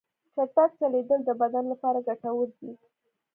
چټک 0.33 0.71
چلیدل 0.79 1.19
د 1.25 1.29
بدن 1.41 1.65
لپاره 1.71 1.99
ګټور 2.07 2.47
دي. 2.59 2.71